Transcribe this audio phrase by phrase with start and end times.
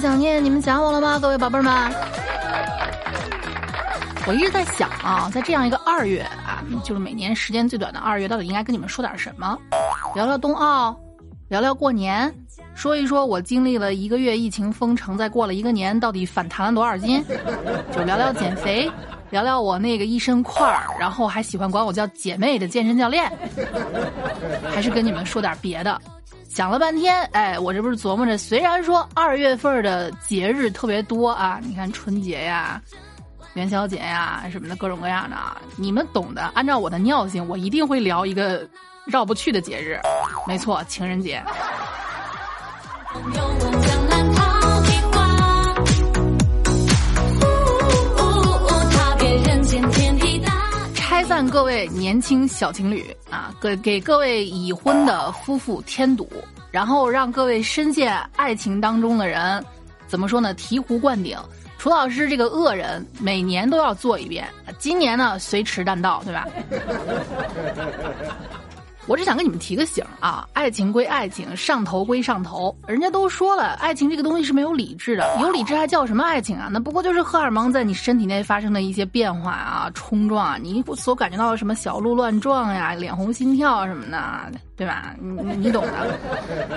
[0.00, 1.92] 想念，你们想我了吗，各位宝贝儿们？
[4.26, 9.58] 我一直在想啊，在这样一个二月啊，就是每年时间最短的二月，到底应该跟你们说点什么？
[10.14, 10.94] 聊聊冬奥，
[11.48, 12.32] 聊聊过年，
[12.74, 17.24] 说一说我经历了一个月疫情封城，再过了一个年，到底反弹了多少斤？
[17.92, 18.90] 就聊聊减肥。
[19.30, 23.30] 聊聊我那个一身块儿，然后还喜欢管我叫姐妹的健身教练，
[24.74, 26.00] 还是跟你们说点别的。
[26.48, 32.80] 想了半天，哎，我这不是琢磨着，虽然说二月份的节日特别多啊，你看春节呀、
[33.54, 35.36] 元宵节呀什么的，各种各样的，
[35.76, 36.50] 你们懂的。
[36.54, 38.66] 按照我的尿性，我一定会聊一个
[39.04, 40.00] 绕不去的节日，
[40.46, 41.42] 没错，情人节。
[51.38, 56.28] 散各位年轻小情侣啊，给给各位已婚的夫妇添堵，
[56.72, 59.64] 然后让各位深陷爱情当中的人，
[60.08, 60.52] 怎么说呢？
[60.56, 61.38] 醍醐灌顶。
[61.78, 64.48] 楚老师这个恶人，每年都要做一遍，
[64.80, 66.44] 今年呢随迟但到，对吧？
[69.08, 72.76] 我只想跟你们提个醒啊，爱情归爱情，上头归上头。
[72.86, 76.68] 人家都说了，爱情这个东西是没有理智的，有理智还叫什么爱情啊？
[76.70, 85.14] 那不过就是荷尔蒙在你身体内发生的一些变化啊，冲撞啊，你所感觉到的什么小鹿乱撞呀、脸红心跳什么的，对吧？
[85.18, 86.18] 你你懂的。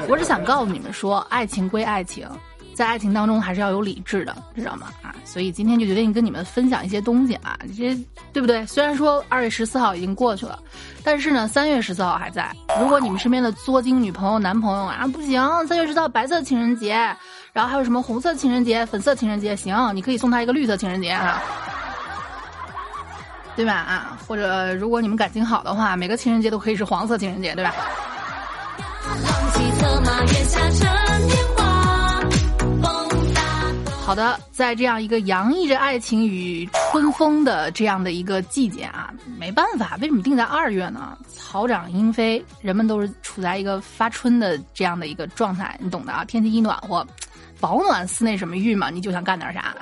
[0.08, 2.26] 我只想告诉你们说，爱情归爱情。
[2.74, 4.88] 在爱情当中还是要有理智的，知道吗？
[5.02, 7.98] 啊，所以今天就决定跟你们分享一些东西啊，这些
[8.34, 8.66] 对不对？
[8.66, 10.58] 虽然说二月十四号已经过去了，
[11.04, 12.52] 但是呢，三月十四号还在。
[12.80, 16.94] 如果你们身边的作精女朋友、男朋友啊，不行，三月十四号白色情人节，
[17.54, 21.42] 然后还有什么红色情人节、粉色情人节，行，你可以送他一个绿色情人节啊，
[23.56, 23.74] 对吧？
[23.74, 27.76] 啊，或者如果你们感情好的话，每个情人节都可以是黄色情人节，对吧？
[34.12, 41.18] 好的，在这样一个洋溢着爱情与春风的这样的一个季节啊，没办法，为什么定在二月呢？
[41.34, 46.26] 草长莺飞，人们都是处在一个发春的这样的一个状态，你懂的啊。
[46.26, 47.08] 天气一暖和，
[47.62, 49.74] 保暖思那什么欲嘛，你就想干点啥，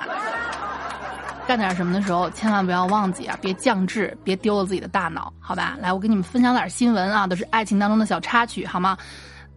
[1.44, 5.76] 干点什么的时候，千万不要忘记啊，别降智，别丢了自己的大脑，好吧？
[5.80, 8.96] 来，我给你们分享点新闻啊，都是爱情当中的小插曲，好吗？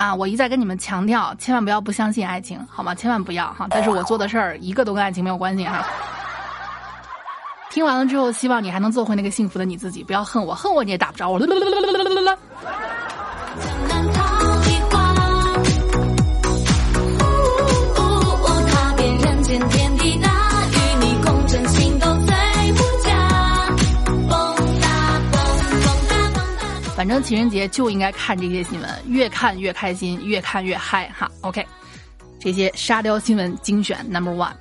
[0.04, 0.14] 啊！
[0.14, 2.94] 我一再跟你们强调，千万不要不相信爱情，好吗？
[2.94, 3.68] 千万不要哈！
[3.70, 5.88] 但是我做的事儿一个都跟爱情没有关系哈。
[7.72, 11.40] 听完了之后，希望你还能做回那个幸福的你自己，不要恨我，恨我你也打不着我。
[27.22, 31.30] 情人节就应该看这些新闻，越看越开心，越看越嗨哈。
[31.42, 31.66] OK，
[32.40, 34.54] 这些沙雕新闻精选 Number One，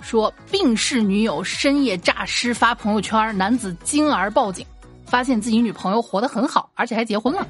[0.00, 4.66] 说病逝女友深夜诈尸发朋友圈，男子惊而报警，
[5.04, 7.46] 发现自己女朋友活得很好，而且还结婚了。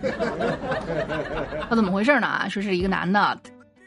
[1.71, 2.51] 他怎么回事呢？
[2.51, 3.39] 说是一个男的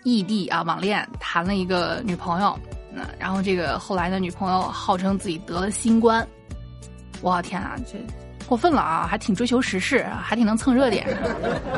[0.04, 2.58] 异地啊网恋谈了一个女朋友，
[2.92, 6.26] 那然后这个后来的女朋友号称自己得了新冠，
[7.22, 7.98] 我天啊这。
[8.48, 11.06] 过分了啊，还挺追求时事，还挺能蹭热点，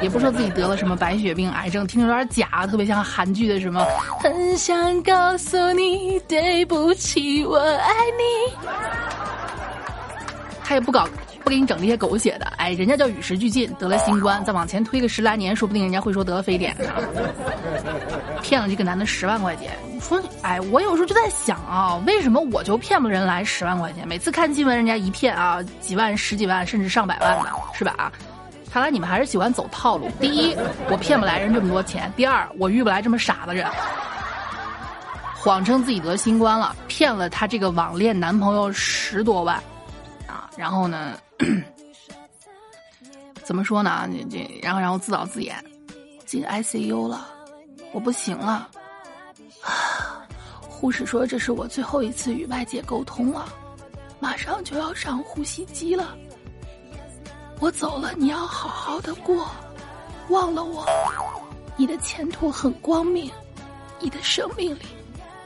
[0.02, 3.86] 也不说自己得了什么白血病、癌症，听着有点假，特别像韩剧的什么。
[4.20, 8.58] 很想告诉你对不起，我爱你。
[10.64, 11.08] 他也不搞，
[11.48, 16.92] 不给你整这些狗血的，哎，人家叫与时俱进，得了新冠，再往前推个十来年，说不定人家会说得了非典呢。
[18.44, 19.72] 骗了这个男的十万块钱。
[20.02, 24.06] 说，哎，我有时候就在想啊，为什么我就骗不人来十万块钱？
[24.06, 28.12] 每次看新闻，人家一骗啊，几万、十几万，甚至上百万的，是吧？
[28.70, 30.12] 看来你们还是喜欢走套路。
[30.20, 30.54] 第一，
[30.90, 33.66] 我骗不来人这么多钱；第二，我遇不来这么傻的人。
[35.34, 39.56] 谎称自己得新冠了，骗了他这个网恋男朋友十多万，
[40.28, 41.14] 啊，然后呢，
[43.44, 44.08] 怎么说呢？
[44.12, 45.64] 这这，然后然后自导自演，
[46.26, 47.28] 进 ICU 了，
[47.94, 48.70] 我不行了。
[50.68, 53.48] 护士说：“这是我最后一次与外界沟通了，
[54.20, 56.16] 马上就要上呼吸机了。
[57.60, 59.50] 我走了，你要好好的过，
[60.30, 60.86] 忘了我。
[61.76, 63.32] 你的前途很光明，
[64.00, 64.82] 你的生命里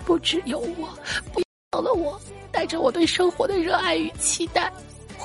[0.06, 0.90] 不只有我。
[1.34, 1.42] 不
[1.72, 2.20] 要了我，
[2.52, 4.72] 带着我对生活的热爱与期待，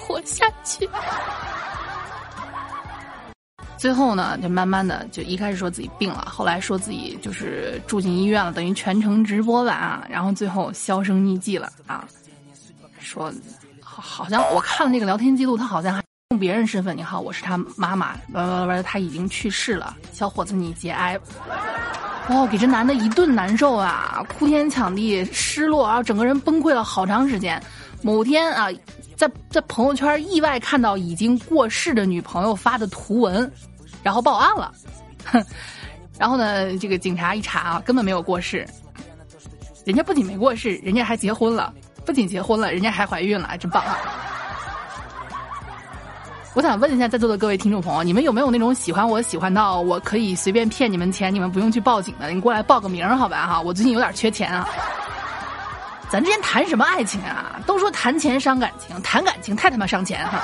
[0.07, 0.89] 活下去。
[3.77, 12.05] ”最后呢，就慢慢的就一开始说自己病了，后来说自己就是住进医院了，等于全程直播吧啊，然后最后销声匿迹了啊。
[12.99, 13.31] 说，
[13.83, 16.97] 好像我看了那个聊天记录，他好像还用别人身份。
[16.97, 19.95] 你好，我是他妈妈，完完完，他已经去世了。
[20.11, 21.21] 小伙子，你节哀。
[22.29, 27.63] 哦，给这男的一顿难受啊，哭天抢地，失落啊，整个人崩溃了好长时间。
[28.03, 28.69] 某天啊，
[29.17, 33.51] 在在朋友圈意外看到已经过世的女朋友发的图文，
[34.03, 34.73] 然后报案了。
[35.25, 35.45] 哼，
[36.19, 38.67] 然后呢，这个警察一查啊，根本没有过世，
[39.85, 41.73] 人家不仅没过世，人家还结婚了，
[42.05, 43.99] 不仅结婚了，人家还怀孕了，真棒啊！
[46.55, 52.31] 我想问一下在座的各位听众朋友，你们有没有那种喜欢我喜欢到我可以随便骗你们钱，你们不用去报警的？
[52.31, 54.69] 你过来报个名好吧哈，我最近有点缺钱啊。
[56.09, 57.61] 咱之间谈什么爱情啊？
[57.67, 60.41] 都说谈钱伤感情，谈感情太他妈伤钱哈。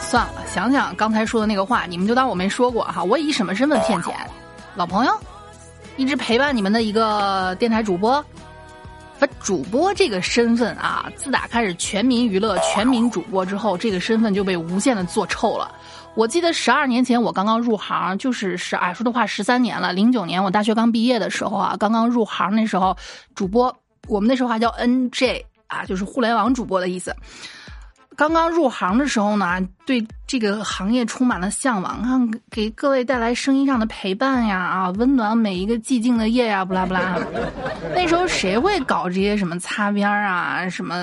[0.00, 3.04] 算了，想想刚才说的那个话，你们就当我没说过哈。
[3.04, 4.12] 我以什么身份骗钱？
[4.74, 5.12] 老朋友，
[5.96, 8.24] 一直陪伴你们的一个电台主播。
[9.20, 15.70] 把主播这个身份啊，自打开始全民娱乐、全民主播之后，这个身份就被无限的做臭了。
[16.14, 19.92] 我记得十二年前我刚刚入行，就是十啊说的话十三年了。
[19.92, 22.96] 零九年我大学刚毕业的时候啊，刚刚入行那时候，
[23.34, 23.72] 主播
[24.08, 27.14] 我们那时候还叫 NJ 啊，就是互联网主播的意思。
[28.20, 37.18] 刚刚入行的时候呢，对这个行业充满了向往，看给各位带来声音上的陪伴呀，啊，温暖每一个寂静的夜呀，不拉不拉。
[37.96, 40.94] 那时候谁会搞这些什么擦边啊，什么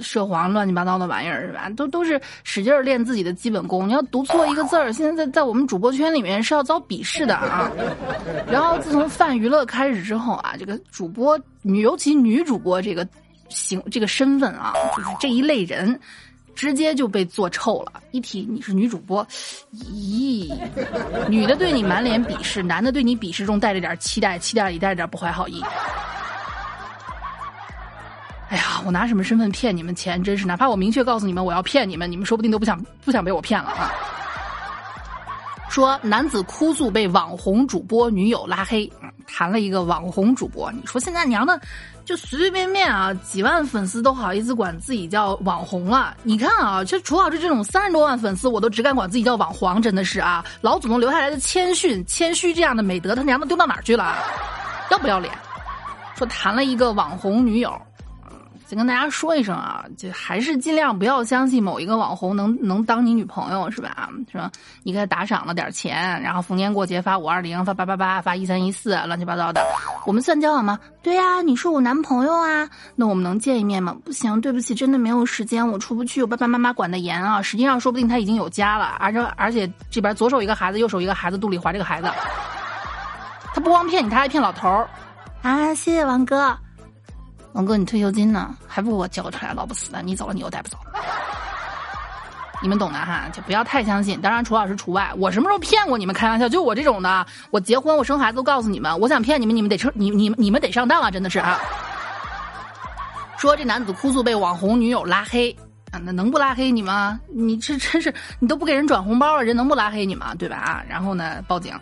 [0.00, 1.68] 涉黄乱七八糟的玩意儿是吧？
[1.76, 3.86] 都都是使劲练自己的基本功。
[3.86, 7.70] 你要读错一个字儿， 现在在在我们主播圈里面是要遭鄙视的啊。
[8.50, 13.06] 然后自从泛娱乐开始之后啊，这个主播女，尤其女主播这个
[13.50, 16.00] 行这个身份啊，就是这一类人。
[16.60, 18.02] 直接就被做臭了。
[18.10, 19.26] 一提你是女主播，
[19.72, 20.54] 咦，
[21.26, 25.62] 女的对你满脸鄙视，男的对你鄙视中带着点期待，期待里带着点不怀好意。
[28.50, 30.22] 哎呀，我拿什么身份骗你们钱？
[30.22, 33.90] 真是，哪怕我明确告诉你们我要骗你们，你们说不定都不想不想被我骗了啊！
[35.70, 38.92] 说男子哭诉被网红主播女友拉黑，
[39.32, 40.70] 谈了一个网红主播。
[40.72, 41.60] 你说现在娘的，
[42.04, 46.16] 就随随便便啊，几万粉丝都好意思管自己叫网红了？
[46.24, 54.16] 你看啊，这楚老师这种三十多万粉丝，我都只敢管自己叫网黄，真的是啊，老祖宗留下来的谦逊、谦虚这样的美德，他娘的丢到哪儿去了？
[54.90, 55.32] 要不要脸？
[56.16, 57.72] 说谈了一个网红女友。
[58.70, 64.08] 先跟大家说一声啊，就还是尽量不要相信某一个网红能能当你女朋友是吧？
[64.30, 64.48] 是吧？
[64.84, 69.60] 你给他打赏了点钱，然后逢年过节发五二零、发八八八、发一三一四，乱七八糟的，
[70.06, 70.78] 我们算交往吗？
[71.02, 73.96] 对呀，你是我男朋友啊，那我们能见一面吗？
[74.04, 77.42] 不行，对不起，真的没有时间，我出不去，我爸爸妈妈管得严啊。
[77.42, 82.08] 实际上，说不定他已经有家了，而且而且这边左手一个孩子，右手一个孩子，肚里怀这个孩子，
[83.52, 84.88] 他不光骗你，他还骗老头儿
[85.42, 85.74] 啊！
[85.74, 86.56] 谢谢王哥。
[87.52, 88.54] 王哥，你退休金呢？
[88.66, 90.00] 还不我交出来，老不死的！
[90.02, 90.78] 你走了，你又带不走。
[92.62, 94.20] 你们懂的哈，就不要太相信。
[94.20, 95.10] 当然，楚老师除外。
[95.16, 96.14] 我什么时候骗过你们？
[96.14, 99.00] 开玩笑，就我这种的，我结婚，我生孩子都告诉你们。
[99.00, 101.10] 我想骗你们，你们得上，你你你们得上当啊！
[101.10, 101.58] 真的是啊。
[103.38, 105.50] 说这男子哭诉被网红女友拉黑
[105.90, 107.18] 啊，那能不拉黑你吗？
[107.34, 110.34] 你这真是你都不给人转红包了，人能不拉黑你吗？
[110.34, 110.56] 对吧？
[110.56, 111.74] 啊，然后呢，报警。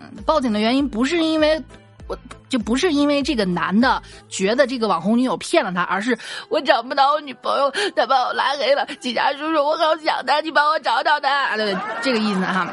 [0.00, 1.62] 嗯，报警的原因不是因为。
[2.06, 2.16] 我
[2.48, 6.16] 就不是因为这个男的觉得这个网红女友骗了他，而是
[6.48, 8.86] 我找不到我女朋友，他把我拉黑了。
[9.00, 11.56] 警察叔叔，我好想他，你帮我找找他。
[11.56, 12.68] 对，这个意思哈。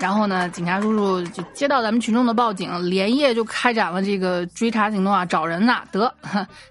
[0.00, 6.12] 然后呢，警察叔叔就接到咱们群众的报警，连夜就开展了这个追查行动啊，找人呐，得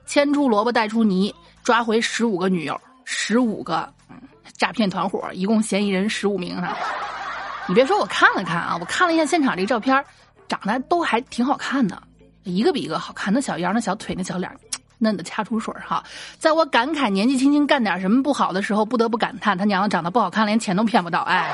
[0.06, 3.90] 牵出萝卜带出泥，抓回十五个女友，十五个
[4.58, 6.76] 诈骗团伙，一共嫌疑人十五名哈。
[7.66, 10.04] 你别说，我看了看啊，我看了一下现场这个照片。
[10.54, 12.02] 长得都还挺好看的，
[12.44, 13.34] 一个比一个好看。
[13.34, 14.52] 那小腰、那小腿、那小脸，
[15.00, 16.04] 嫩的掐出水哈。
[16.38, 21.22] 在我感慨年纪轻轻干点什么不好的时候，不得不感叹他娘的长得不好看，连钱都骗不到。
[21.22, 21.52] 哎，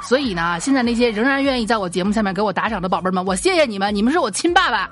[0.00, 4.88] 所以呢，现在那些仍然愿意在我节目下面给我打赏的宝贝们，我谢谢你们，你们是我亲爸爸。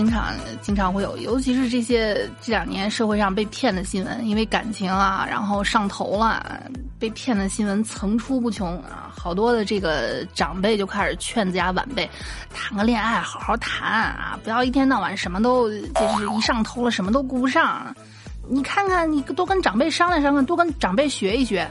[0.00, 6.42] 经常经常会有，尤其是这些这两年社会上被骗的新闻，因为感情啊，然后上头了，
[6.98, 9.12] 被骗的新闻层出不穷啊。
[9.14, 12.08] 好多的这个长辈就开始劝自家晚辈，
[12.54, 17.94] 谈个恋爱好好谈啊，不要一天到晚什么都就是一上头了什么都顾不上。
[18.48, 21.70] 你看看，你多跟长辈商量商量，多跟长辈学一学。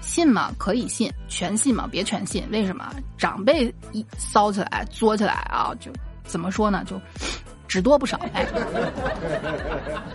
[0.00, 0.50] 信吗？
[0.58, 1.88] 可以信，全信吗？
[1.88, 2.44] 别全信。
[2.50, 2.92] 为什么？
[3.16, 5.92] 长辈一骚起来、作起来啊，就。
[6.28, 6.84] 怎么说呢？
[6.86, 7.00] 就
[7.66, 8.20] 只多不少。
[8.32, 8.46] 哎，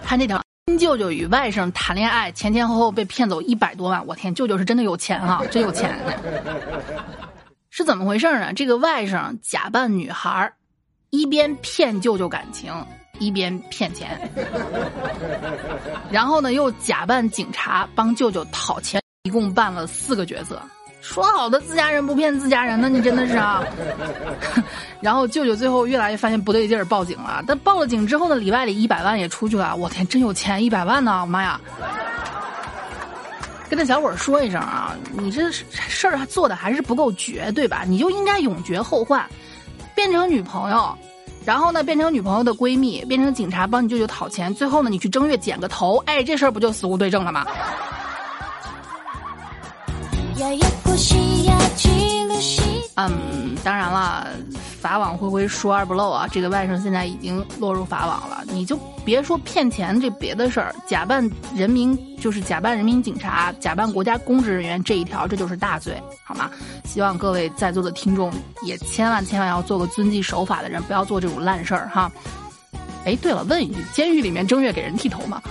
[0.05, 4.05] 看这条，亲舅舅与外甥谈恋爱，前前后后被骗走一百多万。
[4.08, 6.00] 我天，舅舅是真的有钱哈，真有钱。
[7.70, 8.53] 是怎么回事呢？
[8.53, 10.53] 这个外甥假扮女孩，
[11.10, 12.72] 一边骗舅舅感情，
[13.20, 14.17] 一边骗钱，
[16.12, 20.62] 然后呢又假扮警察帮舅舅讨钱，一共扮了四个角色。
[21.03, 22.88] 说好的自家人不骗自家人呢？
[22.88, 23.62] 你真的是啊！
[25.01, 27.43] 然后舅舅最后越来越发现不对劲儿，报警了。
[27.45, 29.75] 但报了警之后呢，里外里一百万也出去了。
[29.75, 31.25] 我天，真有钱，一百万呢！
[31.25, 31.60] 妈呀！
[33.69, 37.83] 跟那小伙说一声啊，你这事儿做的还是不够绝对吧？
[37.86, 39.24] 你就应该永绝后患，
[39.93, 40.98] 变成女朋友，
[41.43, 47.45] 然后呢变成女朋友的闺蜜，变成警察帮你舅舅讨钱，最后呢你去正月剪个头，哎，这事儿不就死无对证了吗？
[52.95, 54.27] 嗯，当然了，
[54.79, 56.27] 法网恢恢，疏而不漏啊！
[56.31, 66.51] 这个外甥现在已经落入法网了，你就别说骗钱这别的事儿，假扮人民就是假扮人民警察，假扮国家公职人员这一条，这就是大罪，好吗？
[66.85, 68.31] 希望各位在座的听众
[68.62, 72.12] 也千万千万要做个遵纪守法的人，不要做这种烂事儿哈。
[73.05, 75.41] 哎，对了，问一句，监狱里面正月给人剃头吗？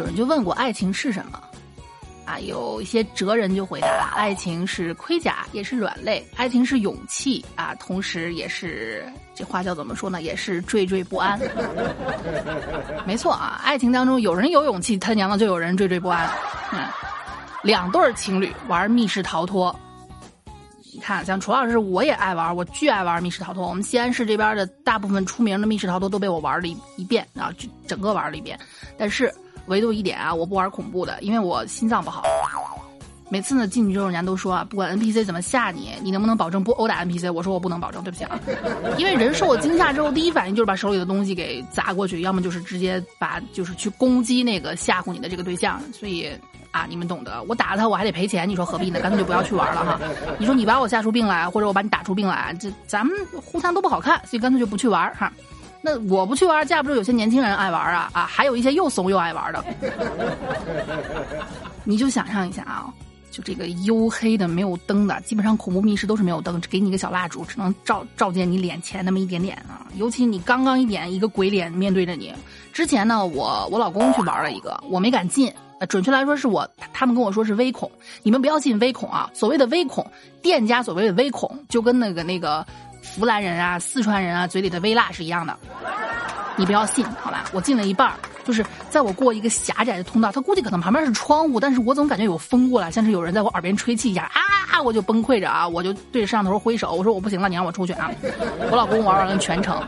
[0.00, 1.38] 有人就问过爱情是什么，
[2.24, 9.04] 啊，有一些哲人就回答了：爱情是盔甲，也是软肋；爱情是勇气啊，同时也是
[9.34, 10.22] 这话叫怎么说呢？
[10.22, 11.38] 也是惴惴不安。
[13.04, 16.30] 没错啊，爱情当中有人有勇气，他娘的就有人惴惴不安。
[16.72, 16.80] 嗯，
[17.62, 19.78] 两对情侣玩密室逃脱，
[20.94, 23.68] 你看，像楚老师我也爱玩，我巨爱玩密室逃脱。
[23.68, 28.58] 我们西安市这边的大部分出名的密室逃脱都被我玩了一一遍啊，就整个玩了一遍，
[28.96, 29.30] 但是。
[29.70, 32.22] 唯独一点啊，我不玩恐怖的，因为我心脏不好。
[33.32, 37.32] 每次呢进去之后，人家都说啊，不管 NPC 怎么吓你，你能不能保证不殴打 NPC？
[37.32, 38.36] 我说我不能保证，对不起啊。
[38.98, 45.80] 因为人受了惊吓之后，第一反应就是把手里的东西给砸过去，要么就是直接把就是去攻击那个吓唬你的这个对象。
[45.92, 46.28] 所以
[46.72, 48.98] 啊，你们懂得，我打了他我还得赔钱，你说何必呢？
[48.98, 50.00] 干脆就不要去玩了哈。
[50.36, 55.32] 你说你把我吓出病来，或者我把你打出病来，这咱们互相都不好看，所以干脆就不去玩哈。
[55.82, 58.26] 那我不去玩，架不住有些年轻人爱玩啊啊！
[58.26, 59.64] 还有一些又怂又爱玩的，
[61.84, 62.92] 你就想象一下啊，
[63.30, 69.86] 就这个黝黑的没有灯的，基本上恐怖密室都是没有灯，给你一个小蜡烛，只能照照见你脸前那么一点点啊。
[69.96, 72.30] 尤其你刚刚一点，一个鬼脸面对着你。
[72.74, 75.50] 之前呢，我我老公去玩了一个，我没敢进，
[75.88, 77.90] 准确来说是我他们跟我说是微恐，
[78.22, 79.30] 你们不要信微恐啊。
[79.32, 80.06] 所谓的微恐，
[80.42, 82.66] 店家所谓的微恐，就跟那个那个。
[83.14, 85.56] 湖南人啊，四川人啊，嘴里的微辣是一样的，
[86.56, 87.44] 你不要信，好吧？
[87.52, 88.14] 我进了一半儿，
[88.44, 98.10] 就是在我过一个狭窄的通道，他估计可能旁边是窗户，但是我总感觉有风过来，像是有人在我耳边吹气一样啊，我就崩溃着啊，我就对着摄像头挥手，我说我不行了，你让我出去啊！
[98.70, 99.82] 我老公玩完了全程。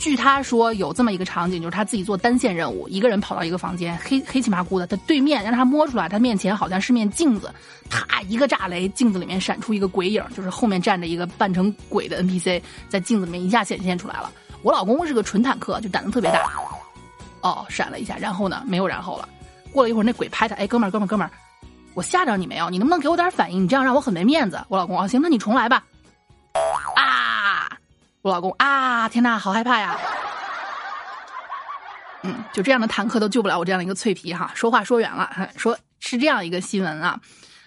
[0.00, 7.52] 据他说，有这么一个场景，就是他自己做单线任务，一个人跑到一个房间，黑黑漆麻糊的，他对面让他摸出来，他面前好像是面镜子，
[7.90, 14.32] 啪一个炸雷，镜子里面闪出一个鬼影，就是后面站着一个扮成鬼的 NPC，在镜子里面一下显现出来了。
[14.62, 16.50] 我老公是个纯坦克，就胆子特别大，
[17.42, 19.28] 哦，闪了一下，然后呢，没有然后了。
[19.70, 21.30] 过了一会儿，那鬼拍他，哎，哥们儿，哥们儿，哥们儿，
[21.92, 22.70] 我吓着你没有？
[22.70, 23.62] 你能不能给我点反应？
[23.64, 24.58] 你这样让我很没面子。
[24.68, 25.84] 我老公啊，行，那你重来吧。
[28.22, 29.96] 我老公啊，天呐，好害怕呀！
[32.22, 34.50] 嗯，就这样的坦克都救不了我这样的一个脆皮哈。
[34.54, 37.18] 说话说远了，说是这样一个新闻啊，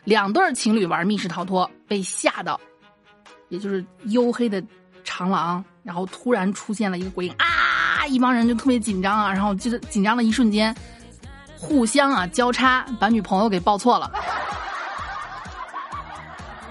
[0.03, 2.59] 两对情侣玩密室逃脱被吓到，
[3.49, 4.63] 也就是黝黑的
[5.03, 10.75] 长廊，然后突然出现了一个鬼影啊，一帮人就特别紧张啊，然后就是紧张的一瞬间，
[11.57, 14.11] 互相啊交叉把女朋友给抱错了。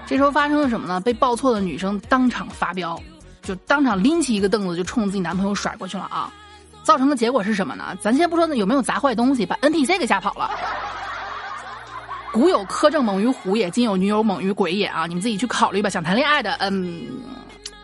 [0.05, 1.01] 这时候发生了什么呢？
[1.01, 2.97] 被抱错的女生当场发飙。
[3.43, 6.31] 就当场拎起一个凳子就冲自己男朋友甩过去了啊！
[6.81, 7.95] 造成的结果是什么呢？
[8.01, 10.49] 咱先不说有没有砸坏东西，把 NPC 给吓跑了。
[12.31, 15.05] 古有苛政猛于虎也，今有女友猛于鬼也啊！
[15.05, 15.89] 你们自己去考虑吧。
[15.89, 17.05] 想谈恋爱的，嗯，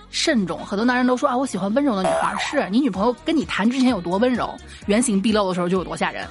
[0.09, 0.65] 慎重。
[0.65, 2.35] 很多男人都说啊，我喜欢温柔的女孩。
[2.39, 6.27] 是你女朋友跟你谈之前有多温柔，原形毕露的时候就有多吓人。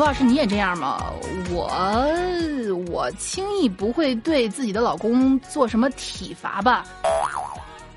[0.00, 0.98] 楚老师，你也这样吗？
[1.50, 1.70] 我
[2.90, 6.84] 我轻易不会对自己的老公做什么体罚吧？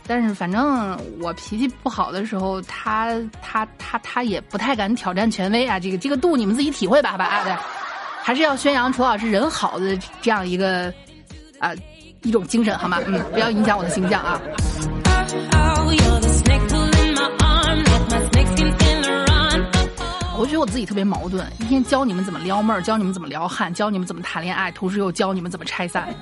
[0.06, 5.80] 但是反正我脾气不好的时候，他他他他也不太敢挑战权威啊。
[5.80, 7.24] 这个这个度你们自己体会吧，好吧？
[7.24, 7.56] 啊，对，
[8.22, 10.94] 还是要宣扬楚老师人好的这样一个
[11.60, 11.72] 啊
[12.24, 13.00] 一种精神，好吗？
[13.08, 14.42] 嗯，不要影响我的形象啊。
[20.36, 26.14] 我觉得我自己特别矛盾，一天教你们怎么撩妹儿，教你们怎么撩汉，教你们怎么谈恋爱，同时又教你们怎么拆散。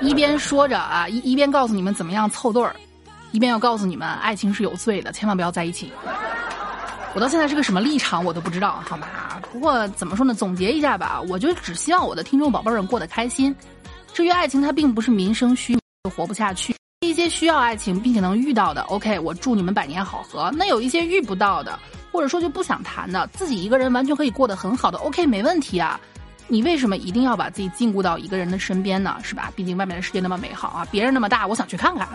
[0.00, 2.74] 一边说着啊，一一边告诉你们怎么样凑对儿，
[3.30, 5.92] 一边要告诉你们爱情是有罪的，千万不要在一起。
[7.14, 9.06] 我到现在是个什么立场我都不知道，好吗？
[9.52, 10.32] 不过怎么说呢？
[10.34, 13.54] 总结一下吧，我就只希望我的听众宝贝儿们过得开心。
[14.14, 15.78] 至于爱情，它并不是民生需，
[16.16, 16.74] 活不下去。
[17.00, 20.50] 一些需要爱情并且能遇到的，OK，我祝你们百年好合。
[20.56, 21.78] 那有一些遇不到的。
[22.18, 26.00] 或者说就不想谈的，自己一个人完全可以过得很好的，OK，没问题啊。
[26.48, 29.16] 你为什么一定要把自己禁锢到一个人的身边呢？
[29.22, 29.52] 是吧？
[29.54, 32.08] 毕竟外面的世界那么美好啊，别人那么大，我想去看看。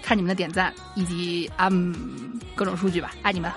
[0.00, 3.50] 看你们的点赞以及嗯各种数据吧，爱你们。